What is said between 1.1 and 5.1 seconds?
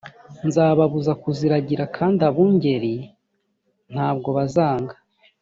kuziragira kandi abungeri ntabwo bazanga